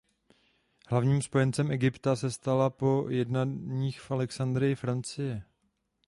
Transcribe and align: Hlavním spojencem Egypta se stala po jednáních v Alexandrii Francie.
Hlavním 0.89 1.21
spojencem 1.21 1.71
Egypta 1.71 2.15
se 2.15 2.31
stala 2.31 2.69
po 2.69 3.05
jednáních 3.09 4.01
v 4.01 4.11
Alexandrii 4.11 4.75
Francie. 4.75 5.43